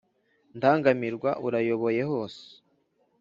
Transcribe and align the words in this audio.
ndangamirwa 0.57 1.29
urayoboye 1.45 2.01
hose 2.11 2.43